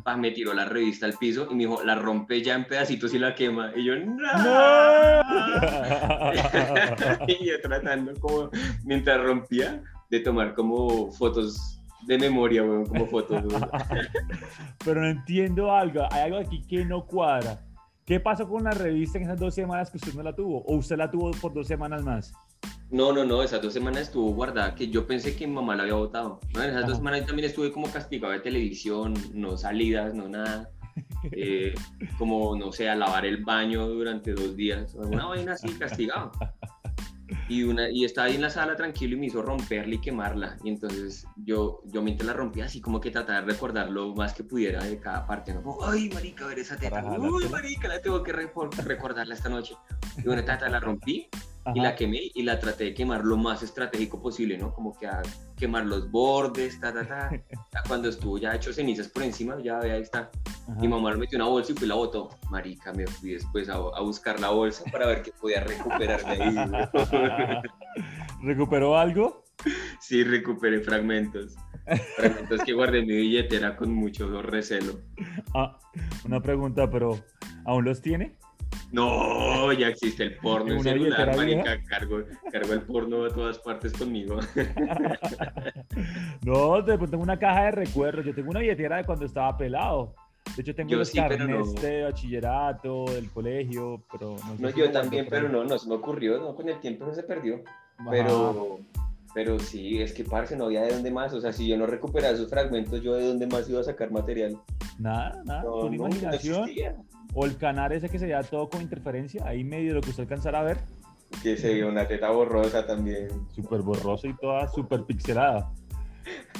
[0.04, 3.14] Pa, me tiró la revista al piso y me dijo, la rompe ya en pedacitos
[3.14, 3.72] y la quema.
[3.76, 4.12] Y yo, no.
[7.28, 8.50] y yo tratando como,
[8.84, 13.44] mientras rompía, de tomar como fotos de memoria, weón, como fotos.
[13.44, 13.68] weón.
[14.84, 16.02] Pero no entiendo algo.
[16.10, 17.60] Hay algo aquí que no cuadra.
[18.04, 20.64] ¿Qué pasó con la revista en esas dos semanas que usted no la tuvo?
[20.64, 22.32] ¿O usted la tuvo por dos semanas más?
[22.90, 25.82] No, no, no, esas dos semanas estuvo guardada, que yo pensé que mi mamá la
[25.82, 26.40] había votado.
[26.54, 26.62] ¿no?
[26.62, 26.88] En esas Ajá.
[26.88, 30.70] dos semanas también estuve como castigado de televisión, no salidas, no nada.
[31.32, 31.74] Eh,
[32.16, 36.32] como, no sé, a lavar el baño durante dos días, alguna vaina así, castigado.
[37.48, 40.56] Y, una, y estaba ahí en la sala tranquilo y me hizo romperla y quemarla.
[40.64, 44.34] Y entonces yo, yo mientras la rompía así como que trataba de recordar lo más
[44.34, 45.54] que pudiera de cada parte.
[45.54, 45.62] ¿no?
[45.62, 47.02] Como, Ay, marica, a ver esa teta.
[47.02, 49.74] Uy, marica, la tengo que recordarla esta noche.
[50.18, 51.28] Y bueno, tata, la rompí
[51.74, 54.72] y la quemé y la traté de quemar lo más estratégico posible, ¿no?
[54.72, 55.22] Como que a
[55.56, 57.30] quemar los bordes, ta, ta, ta.
[57.88, 60.30] Cuando estuvo ya hecho cenizas por encima, ya ve, ahí está.
[60.68, 60.80] Ajá.
[60.80, 62.30] Mi mamá lo metió una bolsa y fue y la botó.
[62.50, 66.42] Marica, me fui después a, a buscar la bolsa para ver qué podía recuperar de
[66.42, 67.62] ahí.
[68.42, 69.44] ¿Recuperó algo?
[70.00, 71.56] sí, recuperé fragmentos.
[72.16, 75.00] Fragmentos que guardé en mi billetera con mucho recelo.
[75.54, 75.78] Ah,
[76.24, 77.18] una pregunta, pero
[77.64, 78.37] ¿aún los tiene?
[78.90, 81.82] No, ya existe el porno en ¿Una celular, marica.
[81.84, 84.38] Cargo, cargo el porno a todas partes conmigo.
[86.44, 88.24] No, de pronto tengo una caja de recuerdos.
[88.24, 90.14] Yo tengo una billetera de cuando estaba pelado.
[90.56, 91.80] De hecho, tengo Yo los sí, carnets no.
[91.80, 95.88] de bachillerato, del colegio, pero no sé No, si yo también, pero no, no se
[95.88, 97.62] me ocurrió, no, con el tiempo no se perdió.
[97.98, 98.10] Ajá.
[98.10, 98.78] Pero,
[99.34, 101.34] pero sí, es que parce, no había de dónde más.
[101.34, 104.10] O sea, si yo no recuperaba esos fragmentos, yo de dónde más iba a sacar
[104.10, 104.56] material.
[104.98, 106.70] Nada, nada, No, con no, imaginación.
[107.40, 110.24] O el canal ese que se veía todo con interferencia, ahí medio lo que usted
[110.24, 110.78] alcanzara a ver,
[111.40, 113.28] Que se vio una teta borrosa también.
[113.54, 115.70] súper borroso y toda súper pixelada.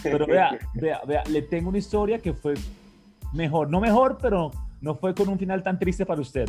[0.05, 2.55] Pero vea, vea, vea, le tengo una historia que fue
[3.33, 6.49] mejor, no mejor, pero no fue con un final tan triste para usted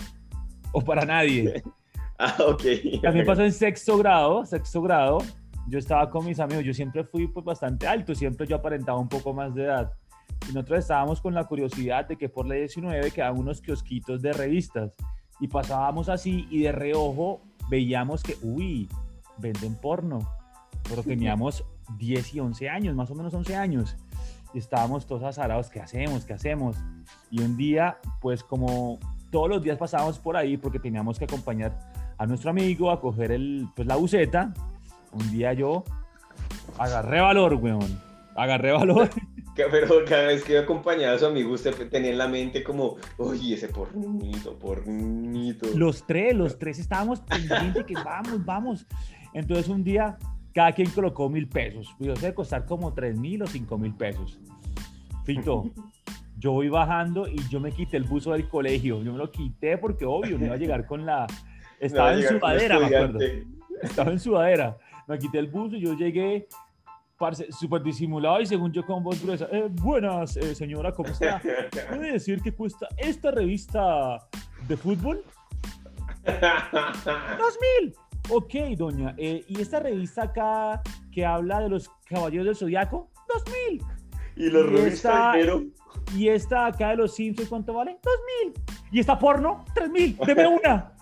[0.72, 1.64] o para nadie.
[2.22, 3.02] Ah, ok.
[3.02, 5.20] También pasó en sexto grado, sexto grado.
[5.70, 9.08] Yo estaba con mis amigos, yo siempre fui pues bastante alto, siempre yo aparentaba un
[9.08, 9.94] poco más de edad.
[10.48, 14.34] Y nosotros estábamos con la curiosidad de que por la 19 quedaban unos kiosquitos de
[14.34, 14.94] revistas.
[15.40, 18.90] Y pasábamos así y de reojo veíamos que, uy,
[19.38, 20.20] venden porno.
[20.88, 21.66] Pero teníamos
[21.98, 23.98] 10 y 11 años, más o menos 11 años.
[24.54, 26.26] Y estábamos todos azarados, ¿qué hacemos?
[26.26, 26.76] ¿Qué hacemos?
[27.30, 28.98] Y un día, pues como
[29.32, 31.78] todos los días pasábamos por ahí porque teníamos que acompañar
[32.18, 34.54] a nuestro amigo a coger el, pues, la buceta.
[35.12, 35.84] Un día yo
[36.78, 38.00] agarré valor, weón.
[38.36, 39.10] Agarré valor.
[39.72, 42.98] Pero cada vez que iba acompañado a su amigo, usted tenía en la mente como,
[43.18, 45.68] oye, ese pornito, pornito.
[45.76, 48.86] Los tres, los tres estábamos pendientes que vamos, vamos.
[49.34, 50.18] Entonces un día
[50.54, 51.88] cada quien colocó mil pesos.
[52.00, 54.40] Yo sé costar como tres mil o cinco mil pesos.
[55.24, 55.70] Fito,
[56.38, 59.04] yo voy bajando y yo me quité el buzo del colegio.
[59.04, 61.28] Yo me lo quité porque obvio, me iba a llegar con la...
[61.80, 63.20] Estaba No, en sudadera, me acuerdo.
[63.82, 64.78] estaba en sudadera.
[65.08, 66.48] Me quité el buzo y yo llegué
[67.20, 69.48] parce, súper disimulado y según yo con voz gruesa.
[69.52, 71.40] "Eh, buenas, eh, señora, ¿cómo está?
[71.90, 74.18] ¿Puede decir que cuesta esta revista
[74.68, 75.24] de fútbol?
[76.26, 77.94] ¡Dos mil!
[78.32, 79.16] Ok, doña.
[79.18, 83.10] eh, ¿Y esta revista acá que habla de los caballeros del zodiaco?
[83.28, 83.82] ¡Dos mil!
[84.36, 85.64] y rubis esta- primero.
[86.16, 87.98] ¿Y esta acá de los Simpsons cuánto vale?
[88.02, 88.14] ¡Dos
[88.46, 88.54] mil!
[88.92, 89.66] ¿Y esta porno?
[89.76, 90.18] ¡Tres mil!
[90.26, 90.94] ¡Deme una!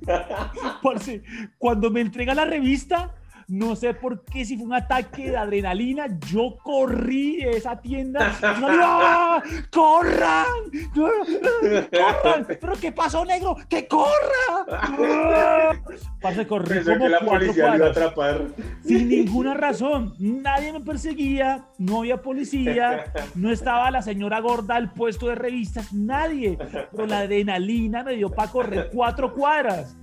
[0.82, 1.22] Parce,
[1.58, 3.14] cuando me entrega la revista,
[3.50, 8.32] no sé por qué, si fue un ataque de adrenalina, yo corrí de esa tienda.
[8.42, 9.42] ¡ah!
[9.72, 10.70] ¡Corran!
[10.94, 12.46] ¡Corran!
[12.46, 13.56] ¿Pero qué pasó, negro?
[13.68, 15.74] ¡Que corra!
[16.22, 18.46] Parce, corrí Pensó como que la policía lo atrapar.
[18.84, 20.14] sin ninguna razón.
[20.20, 25.92] Nadie me perseguía, no había policía, no estaba la señora gorda al puesto de revistas,
[25.92, 26.56] nadie.
[26.92, 29.96] Pero la adrenalina me dio para correr cuatro cuadras.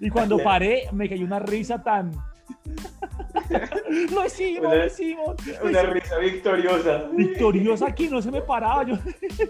[0.00, 2.10] Y cuando paré, me cayó una risa tan.
[4.12, 5.46] lo hicimos, Una- lo hicimos.
[5.46, 5.94] lo Una hicimos.
[5.94, 7.08] risa victoriosa.
[7.12, 8.84] Victoriosa aquí, no se me paraba.
[8.84, 8.96] Yo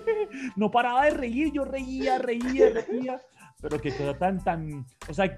[0.57, 3.21] no paraba de reír, yo reía, reía, reía.
[3.61, 4.85] Pero qué cosa tan, tan.
[5.09, 5.37] O sea,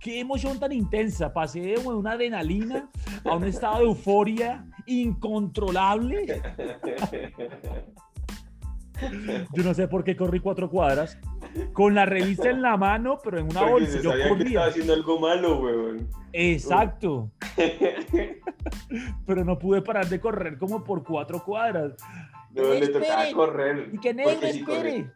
[0.00, 1.32] qué emoción tan intensa.
[1.32, 2.88] Pasé de una adrenalina
[3.24, 6.42] a un estado de euforia incontrolable.
[9.54, 11.16] Yo no sé por qué corrí cuatro cuadras
[11.72, 13.92] con la revista en la mano, pero en una Porque bolsa.
[13.92, 14.46] se Yo sabía que corría.
[14.48, 16.08] estaba haciendo algo malo, weón.
[16.32, 17.30] Exacto.
[19.26, 21.92] Pero no pude parar de correr como por cuatro cuadras.
[22.52, 23.90] No, le tocaba correr.
[23.92, 25.10] Y que negro, si corría- espere.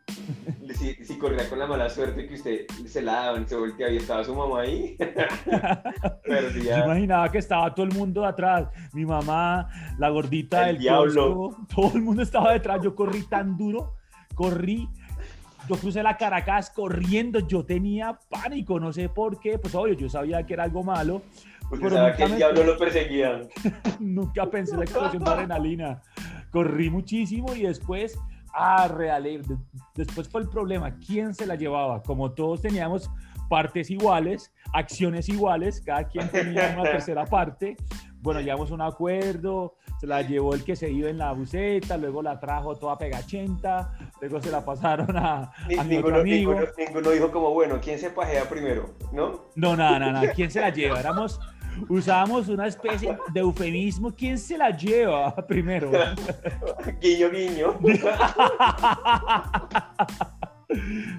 [0.75, 3.97] Si, si corría con la mala suerte que usted se la daban, se volteaba y
[3.99, 4.97] estaba su mamá ahí,
[5.47, 6.85] Yo perdía.
[6.85, 8.69] imaginaba que estaba todo el mundo atrás.
[8.93, 9.69] Mi mamá,
[9.99, 11.51] la gordita El del diablo.
[11.75, 12.81] todo el mundo estaba detrás.
[12.83, 13.95] Yo corrí tan duro,
[14.35, 14.89] corrí.
[15.69, 20.09] Yo crucé la Caracas corriendo, yo tenía pánico, no sé por qué, pues obvio, yo
[20.09, 21.23] sabía que era algo malo,
[21.63, 23.41] Usted pero sabía nunca que el me- diablo lo perseguía.
[24.01, 26.03] nunca pensé en la explosión de adrenalina.
[26.51, 28.19] Corrí muchísimo y después,
[28.55, 29.43] ah, de-
[29.95, 32.03] después fue el problema, ¿quién se la llevaba?
[32.03, 33.11] Como todos teníamos
[33.49, 37.77] partes iguales, acciones iguales, cada quien tenía una tercera parte,
[38.21, 41.97] bueno, llegamos a un acuerdo, se la llevó el que se iba en la buceta,
[41.97, 46.21] luego la trajo toda pegachenta, luego se la pasaron a, Ni- a mi otro ninguno,
[46.21, 46.53] amigo.
[46.53, 48.91] ninguno, ninguno dijo como, bueno, ¿quién se pajea primero?
[49.13, 49.47] ¿No?
[49.55, 50.33] No, nada, nada, nada.
[50.33, 51.01] ¿Quién se la lleva?
[51.01, 51.41] Éramos,
[51.89, 54.15] usábamos una especie de eufemismo.
[54.15, 55.91] ¿Quién se la lleva primero?
[57.01, 57.79] guiño, guiño.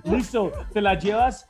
[0.04, 1.48] Listo, te la llevas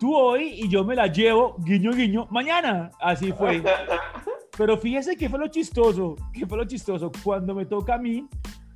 [0.00, 2.90] tú hoy y yo me la llevo, guiño, guiño, mañana.
[3.00, 3.62] Así fue.
[4.56, 7.12] Pero fíjese que fue lo chistoso, que fue lo chistoso.
[7.22, 8.26] Cuando me toca a mí,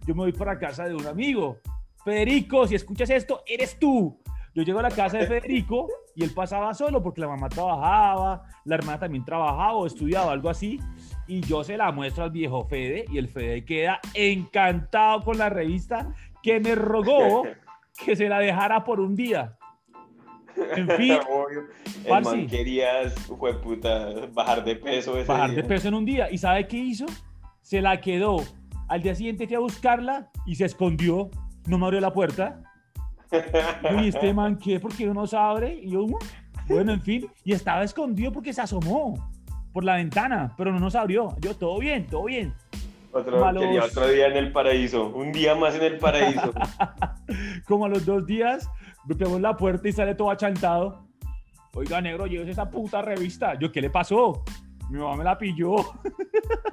[0.06, 1.58] yo me voy para casa de un amigo.
[2.04, 4.18] Federico, si escuchas esto, eres tú.
[4.54, 8.42] Yo llego a la casa de Federico y él pasaba solo porque la mamá trabajaba,
[8.64, 10.80] la hermana también trabajaba o estudiaba, algo así.
[11.28, 15.48] Y yo se la muestro al viejo Fede y el Fede queda encantado con la
[15.48, 16.12] revista
[16.42, 17.44] que me rogó
[18.04, 19.56] que se la dejara por un día.
[20.76, 21.60] En fin, Obvio.
[22.04, 22.36] El Parce.
[22.36, 25.66] man quería, fue puta, bajar de peso ese bajar de día.
[25.68, 26.30] peso en un día.
[26.30, 27.06] ¿Y sabe qué hizo?
[27.62, 28.42] Se la quedó.
[28.88, 31.30] Al día siguiente fui a buscarla y se escondió.
[31.66, 32.62] No me abrió la puerta.
[34.02, 34.80] Y este man, ¿qué?
[34.80, 35.74] ¿Por qué no se abre?
[35.74, 36.04] Y yo,
[36.66, 37.28] bueno, en fin.
[37.44, 39.30] Y estaba escondido porque se asomó
[39.72, 41.36] por la ventana, pero no nos abrió.
[41.40, 42.52] Yo, todo bien, todo bien.
[43.12, 43.62] Otro, Malos.
[43.64, 45.08] quería otro día en el paraíso.
[45.08, 46.52] Un día más en el paraíso.
[47.66, 48.68] Como a los dos días,
[49.11, 51.09] golpeamos la puerta y sale todo achantado.
[51.75, 53.59] Oiga, negro, llévese esa puta revista.
[53.59, 54.44] Yo, ¿qué le pasó?
[54.88, 55.75] Mi mamá me la pilló.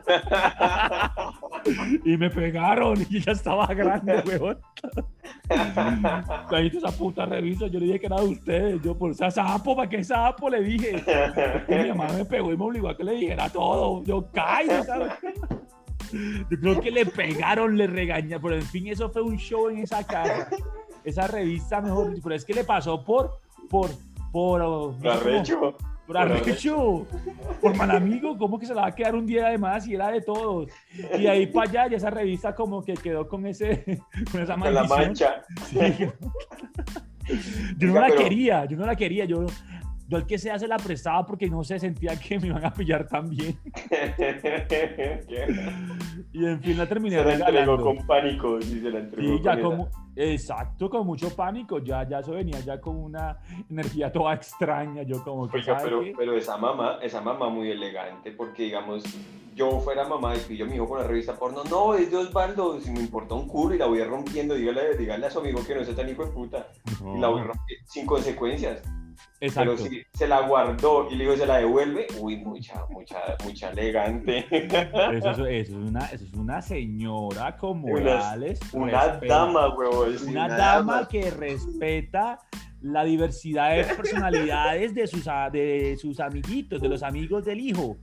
[2.06, 4.60] y me pegaron y ya estaba grande, weón.
[6.50, 8.82] Ahí esa puta revista, yo le dije que era de ustedes.
[8.84, 10.48] Yo, por esa sapo, ¿para qué sapo?
[10.48, 11.04] Le dije.
[11.68, 14.04] Y mi mamá me pegó y me obligó a que le dijera todo.
[14.04, 15.14] Yo, cállate, ¿sabes?
[16.12, 19.80] Yo creo que le pegaron, le regañaron, pero en fin, eso fue un show en
[19.80, 20.50] esa casa.
[21.08, 23.40] Esa revista, mejor pero es que le pasó por,
[23.70, 23.90] por,
[24.32, 25.76] por, no sé cómo- Arrecho.
[26.06, 27.08] por arrecho,
[27.62, 29.96] por mal amigo, ¿cómo que se la va a quedar un día de más y
[29.96, 30.70] era de todos?
[31.18, 34.58] Y de ahí para allá, ya esa revista como que quedó con ese, con esa
[34.58, 35.44] Con la mancha.
[35.66, 35.78] Sí.
[37.78, 39.46] Yo no Oiga, la pero- quería, yo no la quería, yo,
[40.08, 42.74] yo al que sea se la prestaba porque no se sentía que me iban a
[42.74, 43.58] pillar tan bien.
[46.38, 47.84] Y en fin la terminé se la entregó regalando.
[47.84, 48.62] con pánico.
[48.62, 52.80] Sí, se la entregó ya con exacto, con mucho pánico, ya, ya eso venía ya
[52.82, 53.38] con una
[53.70, 57.70] energía toda extraña, yo como que, Oiga, ¿sabe pero, pero esa mamá, esa mamá muy
[57.70, 59.04] elegante, porque digamos,
[59.56, 62.18] yo fuera mamá y pillo a mi hijo con la revista porno, no, es de
[62.18, 65.64] Osvaldo, si me importa un culo y la voy rompiendo, dígale, dígale a su amigo
[65.66, 66.68] que no sea tan hijo de puta,
[67.16, 68.84] y la voy rompiendo sin consecuencias.
[69.40, 69.76] Exacto.
[69.78, 73.70] Pero si se la guardó y le digo se la devuelve, uy, mucha, mucha, mucha
[73.72, 74.46] elegante.
[74.52, 78.60] Eso, es- eso es una, eso es una señora con morales.
[78.74, 79.34] Una respeto.
[79.34, 80.18] dama, huevón.
[80.18, 82.40] sí, Una dama que respeta
[82.82, 87.98] la diversidad de personalidades de sus, de sus amiguitos, de los amigos del hijo.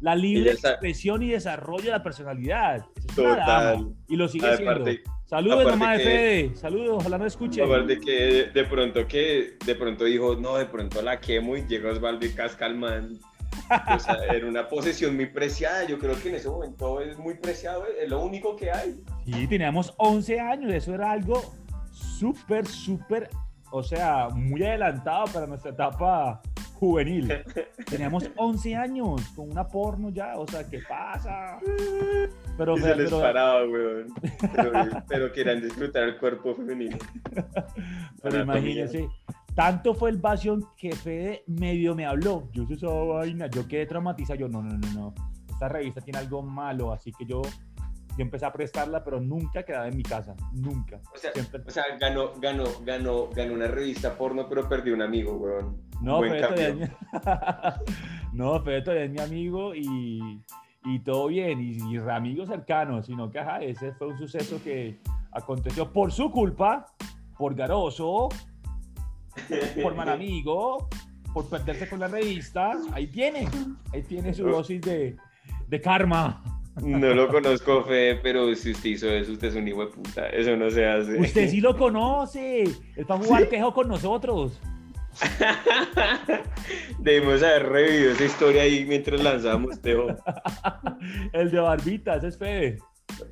[0.00, 2.76] La libre está- expresión y desarrollo de la personalidad.
[2.96, 3.76] Es una Total.
[3.76, 3.88] dama.
[4.08, 4.84] Y lo sigue siendo.
[5.30, 6.56] Saludos, mamá de Fede.
[6.56, 7.62] Saludos, ojalá no escuche.
[7.62, 11.64] aparte que de, de pronto que de pronto dijo, no, de pronto la quemo y
[11.68, 13.16] llega Osvaldo y casca al man.
[13.94, 15.84] O sea, era una posesión muy preciada.
[15.84, 19.04] Yo creo que en ese momento es muy preciado, es lo único que hay.
[19.24, 21.54] Sí, teníamos 11 años, eso era algo
[21.92, 23.30] súper, súper,
[23.70, 26.42] o sea, muy adelantado para nuestra etapa
[26.74, 27.32] juvenil.
[27.88, 31.60] Teníamos 11 años con una porno ya, o sea, ¿qué pasa?
[32.60, 34.06] Pero, Y se les pero- paraba, weón.
[34.54, 34.72] Pero,
[35.08, 36.98] pero querían disfrutar el cuerpo femenino.
[38.22, 39.08] pero imagínense,
[39.54, 42.50] tanto fue el vacío que Fede medio me habló.
[42.52, 45.14] Yo hice esa vaina, yo quedé traumatizado, yo no, no, no, no,
[45.48, 47.40] esta revista tiene algo malo, así que yo
[48.18, 51.00] yo empecé a prestarla, pero nunca quedaba en mi casa, nunca.
[51.14, 55.00] O sea, Siempre- o sea, ganó, ganó, ganó, ganó una revista porno, pero perdió un
[55.00, 55.78] amigo, weón.
[56.02, 56.88] No, Fede todavía es cambio.
[58.32, 58.38] mi...
[58.38, 60.42] no, Fede todavía es mi amigo y,
[60.84, 64.98] y todo bien, y, y amigos cercanos, sino que ajá, ese fue un suceso que
[65.32, 66.86] aconteció por su culpa,
[67.36, 68.28] por Garoso,
[69.82, 70.88] por mal amigo,
[71.32, 72.72] por perderse con la revista.
[72.92, 73.48] Ahí tiene,
[73.92, 75.16] ahí tiene su dosis de,
[75.68, 76.42] de karma.
[76.82, 80.26] No lo conozco, Fe, pero si usted hizo eso, usted es un hijo de puta.
[80.28, 81.20] Eso no se hace.
[81.20, 84.60] Usted sí lo conoce, él va a jugar tejo con nosotros.
[86.98, 90.16] Debimos haber revivido esa historia ahí mientras lanzábamos Teo.
[91.32, 92.78] El de Barbita, ese es Fede.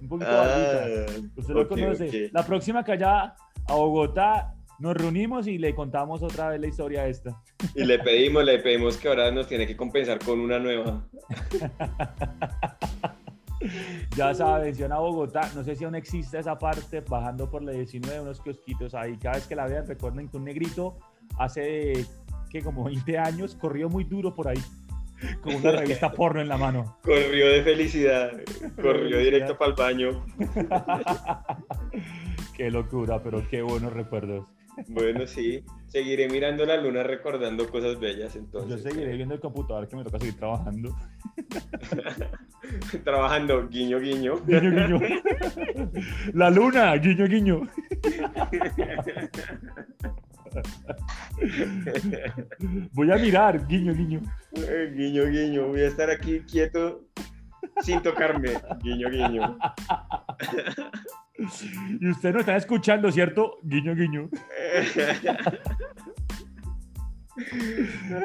[0.01, 1.31] Un poquito Ah, Barbita.
[1.37, 2.31] Usted lo conoce.
[2.33, 3.35] La próxima que allá
[3.67, 7.43] a Bogotá nos reunimos y le contamos otra vez la historia esta.
[7.75, 11.07] Y le pedimos, le pedimos que ahora nos tiene que compensar con una nueva.
[14.17, 17.63] Ya saben, si van a Bogotá, no sé si aún existe esa parte, bajando por
[17.63, 19.17] la 19, unos kiosquitos ahí.
[19.17, 20.97] Cada vez que la vean, recuerden que un negrito
[21.39, 22.05] hace
[22.51, 24.61] que como 20 años corrió muy duro por ahí,
[25.43, 26.99] con una revista porno en la mano.
[27.03, 28.33] Corrió de felicidad,
[28.81, 30.25] corrió directo para el baño.
[32.57, 34.47] qué locura, pero qué buenos recuerdos.
[34.87, 38.83] Bueno, sí, seguiré mirando la luna recordando cosas bellas entonces.
[38.83, 40.95] Yo seguiré viendo el computador que me toca seguir trabajando.
[43.03, 44.37] Trabajando, guiño, guiño.
[44.47, 45.01] Guiño, guiño.
[46.35, 47.63] La luna, guiño, guiño.
[52.93, 54.21] Voy a mirar, guiño, guiño.
[54.55, 57.05] Eh, Guiño, guiño, voy a estar aquí quieto
[57.83, 58.51] sin tocarme.
[58.83, 59.59] Guiño, guiño.
[62.01, 63.59] Y usted no está escuchando, ¿cierto?
[63.63, 64.29] Guiño, guiño.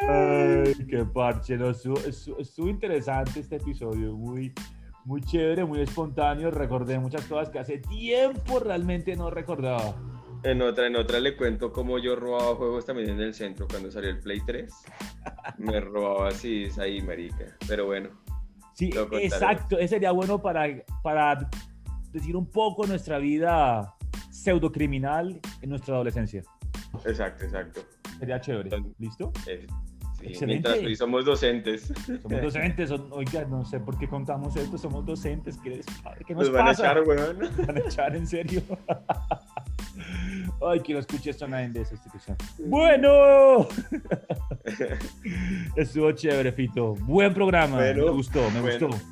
[0.09, 1.57] Ay, qué parche.
[1.57, 4.15] no, estuvo, estuvo- estuvo interesante este episodio.
[4.15, 4.53] Muy,
[5.05, 6.49] muy chévere, muy espontáneo.
[6.51, 9.93] Recordé muchas cosas que hace tiempo realmente no recordaba.
[10.43, 13.89] En otra, en otra le cuento cómo yo robaba juegos también en el centro cuando
[13.91, 14.73] salió el Play 3.
[15.57, 17.45] Me robaba así, ahí, marica.
[17.67, 18.09] Pero bueno,
[18.73, 18.89] Sí,
[19.21, 19.77] exacto.
[19.77, 20.65] Ese sería bueno para,
[21.03, 21.47] para
[22.11, 23.93] decir un poco nuestra vida
[24.31, 26.41] pseudocriminal en nuestra adolescencia.
[27.05, 27.81] exacto, exacto.
[28.19, 28.71] Sería chévere.
[28.97, 29.31] ¿Listo?
[29.47, 29.67] Eh,
[30.19, 30.45] sí, Excelente.
[30.69, 31.93] mientras hoy somos docentes.
[32.21, 32.91] Somos docentes.
[33.11, 34.77] Oiga, no sé por qué contamos esto.
[34.77, 35.57] Somos docentes.
[35.63, 35.85] ¿Qué, les
[36.25, 36.83] qué nos Nos van a pasa?
[36.91, 37.39] echar, weón.
[37.39, 38.61] ¿Nos van a echar en serio?
[40.65, 42.37] Ay, que no escuche esto nadie de esa institución.
[42.65, 43.67] Bueno.
[45.75, 46.93] Estuvo chévere, Fito.
[46.95, 47.77] Buen programa.
[47.77, 48.87] Bueno, me gustó, me bueno.
[48.87, 49.03] gustó.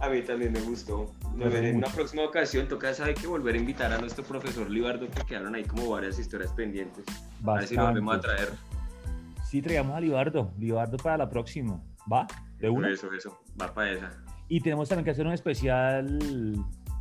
[0.00, 1.12] A mí también me gustó.
[1.34, 4.70] Nos gustó en una próxima ocasión toca saber que volver a invitar a nuestro profesor
[4.70, 7.04] Libardo que quedaron ahí como varias historias pendientes.
[7.46, 8.42] A ver si lo volvemos a Bastante.
[8.44, 8.58] traer.
[9.48, 10.52] Sí, traigamos a Libardo.
[10.58, 11.80] Libardo para la próxima.
[12.12, 12.26] ¿Va?
[12.58, 12.90] De una.
[12.90, 13.40] Eso, eso.
[13.60, 14.10] Va para esa.
[14.48, 16.18] Y tenemos también que hacer un especial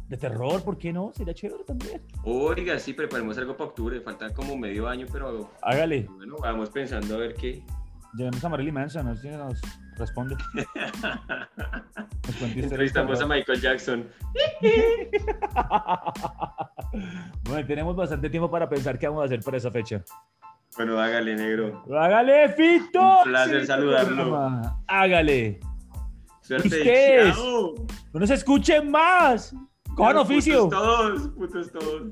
[0.08, 1.12] de terror, ¿por qué no?
[1.14, 2.02] Sería chévere también.
[2.24, 4.00] Oiga, sí, preparemos algo para octubre.
[4.02, 6.08] Falta como medio año, pero Hágale.
[6.16, 7.64] bueno, vamos pensando a ver qué.
[8.18, 9.60] Llamemos a Marilyn Manson, a ver si nos
[9.98, 10.36] responde.
[12.26, 13.28] Nos Entrevistamos a.
[13.28, 14.08] Michael Jackson.
[17.44, 20.02] Bueno, tenemos bastante tiempo para pensar qué vamos a hacer para esa fecha.
[20.78, 21.84] Bueno, hágale, negro.
[21.94, 23.18] ¡Hágale, Fito!
[23.20, 24.62] Un placer saludarlo.
[24.88, 25.60] Hágale.
[26.42, 26.68] Suerte.
[26.68, 27.36] Ustedes.
[27.36, 29.54] ¡No nos escuchen más!
[29.96, 30.68] ¡Cojan Putos oficio!
[30.70, 32.04] todos, putos todos.